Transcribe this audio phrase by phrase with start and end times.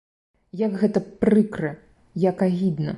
[0.61, 1.71] Як гэта прыкра,
[2.29, 2.89] як агідна!